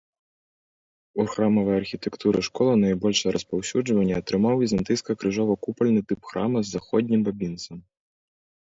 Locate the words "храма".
6.33-6.59